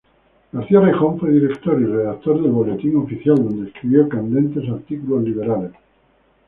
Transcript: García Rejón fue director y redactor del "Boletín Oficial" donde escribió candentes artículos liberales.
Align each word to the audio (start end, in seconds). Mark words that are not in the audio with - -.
García 0.51 0.79
Rejón 0.79 1.19
fue 1.19 1.29
director 1.29 1.79
y 1.79 1.85
redactor 1.85 2.41
del 2.41 2.51
"Boletín 2.51 2.95
Oficial" 2.95 3.35
donde 3.35 3.67
escribió 3.69 4.09
candentes 4.09 4.67
artículos 4.67 5.21
liberales. 5.23 5.73